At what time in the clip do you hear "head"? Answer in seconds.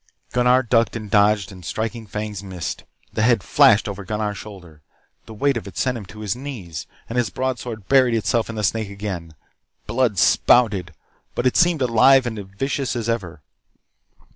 3.21-3.43